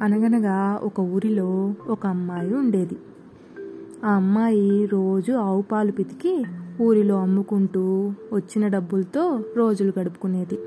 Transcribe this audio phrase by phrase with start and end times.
[0.00, 2.96] అనగనగా ఒక ఊరిలో ఒక అమ్మాయి ఉండేది.
[4.04, 6.44] ఆ అమ్మాయి రోజు ఆవు పాలు పితికి
[6.82, 10.58] ఊరిలో అమ్ముకుంటూ వచ్చిన డబ్బులతో రోజులు గడుపుకునేది.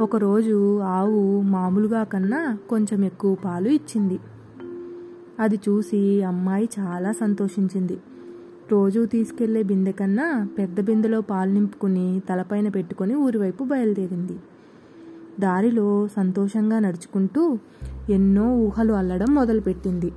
[0.00, 4.18] ఒకరోజు ఆవు మామూలుగా కన్నా కొంచెం ఎక్కువ పాలు ఇచ్చింది.
[5.40, 7.98] అది చూసి అమ్మాయి చాలా సంతోషించింది.
[8.72, 14.38] రోజు తీసుకెళ్ళే బిందె కన్నా పెద్ద బిందెలో పాలు నింపుకుని తలపైన పెట్టుకుని ఊరివైపు బయలుదేరింది.
[15.40, 17.58] దారిలో సంతోషంగా నడుచుకుంటూ
[18.10, 20.12] ఎన్నో ఊహలు అల్లడం మొదలుపెట్టింది.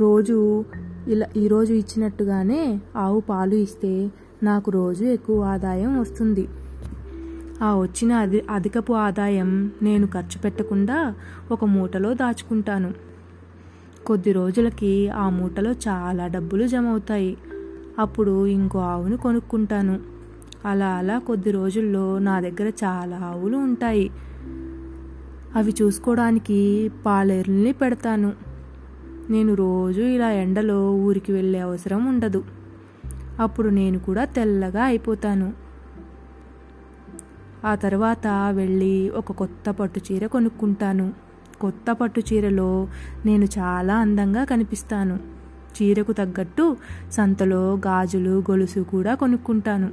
[0.00, 0.64] రోజు
[1.08, 4.10] ఇలా ఈరోజు ఇచ్చినట్టుగానే ఆవు పాలు ఇస్తే
[4.42, 6.48] నాకు రోజు ఎక్కువ ఆదాయం వస్తుంది.
[7.62, 11.14] ఆ వచ్చిన అధి అధికపు ఆదాయం నేను ఖర్చు పెట్టకుండా
[11.50, 12.92] ఒక మూటలో దాచుకుంటాను.
[14.06, 17.36] కొద్ది రోజులకి ఆ మూటలో చాలా డబ్బులు జమ అవుతాయి
[17.98, 20.00] అప్పుడు ఇంకో ఆవును కొనుక్కుంటాను.
[20.64, 24.10] అలా అలా కొద్ది రోజుల్లో నా దగ్గర చాలా ఆవులు ఉంటాయి.
[25.56, 28.32] అవి చూసుకోవడానికి పాలేరుల్ని పెడతాను.
[29.30, 32.44] నేను రోజు ఇలా ఎండలో ఊరికి వెళ్ళే అవసరం ఉండదు.
[33.40, 35.52] అప్పుడు నేను కూడా తెల్లగా అయిపోతాను.
[37.64, 41.12] ఆ తర్వాత వెళ్ళి ఒక కొత్త పట్టు చీర కొనుక్కుంటాను.
[41.60, 42.88] కొత్త పట్టు చీరలో
[43.26, 45.18] నేను చాలా అందంగా కనిపిస్తాను.
[45.82, 46.76] చీరకు తగ్గట్టు
[47.10, 49.90] సంతలో గాజులు గొలుసు కూడా కొనుక్కుంటాను.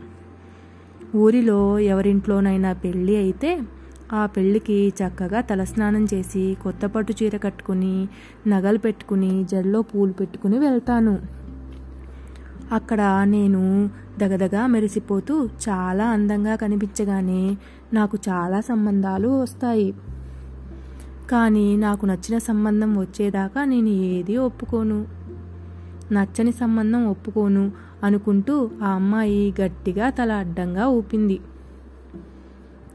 [1.16, 3.62] ఊరిలో ఎవరింట్లోనైనా పెళ్ళి అయితే
[4.14, 8.08] ఆ పెళ్ళికి చక్కగా తలస్నానం చేసి కొత్త పట్టు చీర కట్టుకుని
[8.48, 11.20] నగలు పెట్టుకుని జడలో పూలు పెట్టుకుని వెళ్తాను.
[12.72, 17.58] అక్కడ నేను దగదగా మెరిసిపోతూ చాలా అందంగా కనిపించగానే
[17.94, 19.94] నాకు చాలా సంబంధాలు వస్తాయి.
[21.30, 25.06] కానీ నాకు నచ్చిన సంబంధం వచ్చేదాకా నేను ఏది ఒప్పుకోను.
[26.12, 27.72] నచ్చని సంబంధం ఒప్పుకోను
[28.04, 31.40] అనుకుంటూ ఆ అమ్మాయి గట్టిగా తల అడ్డంగా ఊపింది.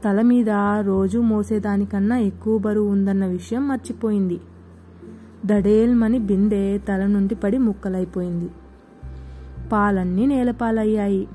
[0.05, 0.49] తల మీద
[0.81, 4.41] రోజు మోసేదానికన్నా ఎక్కువ బరువు ఉందన్న విషయం మర్చిపోయింది.
[5.45, 8.49] దడేల్మని బిందె తల నుండి పడి ముక్కలైపోయింది.
[9.71, 11.27] పాలన్నీ నేలపాలయ్యాయి.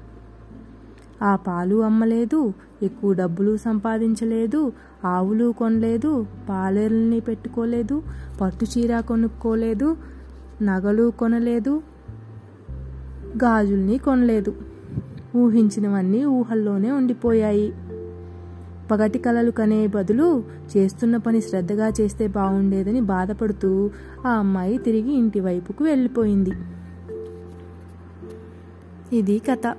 [1.22, 4.72] ఆ పాలు అమ్మలేదు ఎక్కువ డబ్బులు సంపాదించలేదు
[5.04, 8.03] ఆవులు కొనలేదు పాలేల్ని పెట్టుకోలేదు
[8.41, 9.97] పట్టు చీర కొనుక్కోలేదు
[10.62, 11.82] నగలు కొనలేదు
[13.37, 14.54] గాజుల్ని కొనలేదు.
[15.37, 17.75] ఊహించినవన్నీ ఊహల్లోనే ఉండిపోయాయి.
[18.91, 20.44] పగటి కలలు కనే బదులు
[20.76, 23.91] చేస్తున్న పని శ్రద్ధగా చేస్తే బాగుండేదని బాధపడుతూ
[24.26, 26.53] ఆ అమ్మాయి తిరిగి ఇంటి వైపుకు వెళ్ళిపోయింది.
[29.12, 29.75] ఇది కథ.